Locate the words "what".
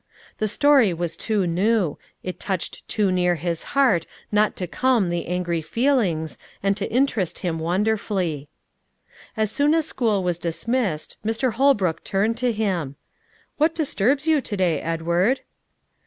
13.57-13.75